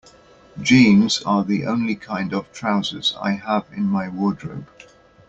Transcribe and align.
Jeans 0.59 1.21
are 1.27 1.43
the 1.43 1.67
only 1.67 1.93
kind 1.95 2.33
of 2.33 2.51
trousers 2.51 3.15
I 3.21 3.33
have 3.33 3.67
in 3.71 3.83
my 3.83 4.09
wardrobe. 4.09 4.65